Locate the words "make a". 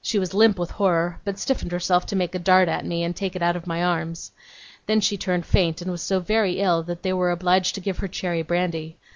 2.14-2.38